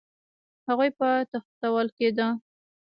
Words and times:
هغوی 0.67 0.89
به 0.97 1.09
تښتول 1.31 1.87
کېده 1.97 2.27